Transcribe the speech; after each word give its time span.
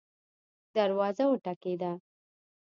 دروازه 0.75 1.23
وټکیده 1.31 1.91